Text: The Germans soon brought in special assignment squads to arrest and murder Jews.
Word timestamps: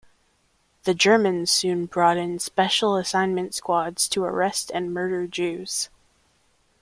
The 0.85 0.95
Germans 0.95 1.51
soon 1.51 1.85
brought 1.85 2.17
in 2.17 2.39
special 2.39 2.95
assignment 2.95 3.53
squads 3.53 4.09
to 4.09 4.23
arrest 4.23 4.71
and 4.73 4.91
murder 4.91 5.27
Jews. 5.27 5.89